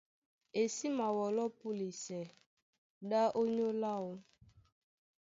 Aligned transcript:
E 0.59 0.61
sí 0.75 0.87
mawɔlɔ́ 0.97 1.47
púlisɛ 1.57 2.19
ɗá 3.09 3.21
ónyólá 3.39 3.89
áō. 3.99 4.11